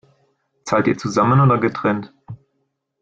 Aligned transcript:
Zahlt 0.65 0.87
ihr 0.87 0.97
zusammen 0.97 1.39
oder 1.41 1.59
getrennt? 1.59 2.11